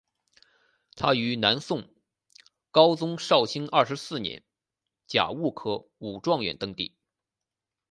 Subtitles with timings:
[0.95, 1.87] 他于南宋
[2.71, 4.43] 高宗绍兴二十四年
[5.05, 6.95] 甲戌科武状元登第。